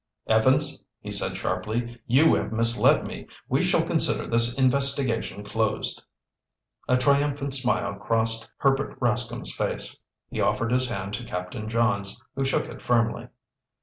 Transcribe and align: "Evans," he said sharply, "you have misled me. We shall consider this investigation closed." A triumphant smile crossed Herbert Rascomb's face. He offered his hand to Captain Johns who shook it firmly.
"Evans," 0.25 0.81
he 0.99 1.11
said 1.11 1.37
sharply, 1.37 2.01
"you 2.07 2.33
have 2.33 2.51
misled 2.51 3.05
me. 3.05 3.27
We 3.47 3.61
shall 3.61 3.83
consider 3.83 4.25
this 4.25 4.57
investigation 4.57 5.43
closed." 5.43 6.01
A 6.87 6.97
triumphant 6.97 7.53
smile 7.53 7.93
crossed 7.99 8.49
Herbert 8.57 8.99
Rascomb's 8.99 9.53
face. 9.55 9.95
He 10.31 10.41
offered 10.41 10.71
his 10.71 10.89
hand 10.89 11.13
to 11.13 11.23
Captain 11.23 11.69
Johns 11.69 12.25
who 12.33 12.43
shook 12.43 12.65
it 12.65 12.81
firmly. 12.81 13.27